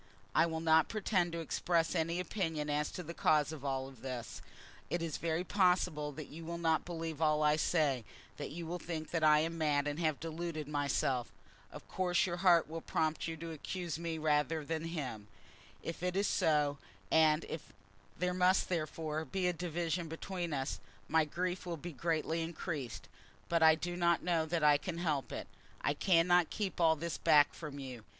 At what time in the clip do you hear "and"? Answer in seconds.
9.87-9.99, 17.11-17.45